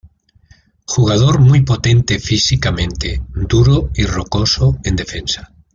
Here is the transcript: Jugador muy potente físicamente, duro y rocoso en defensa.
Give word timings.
Jugador 0.87 1.39
muy 1.41 1.61
potente 1.61 2.17
físicamente, 2.17 3.21
duro 3.29 3.91
y 3.93 4.03
rocoso 4.07 4.79
en 4.83 4.95
defensa. 4.95 5.53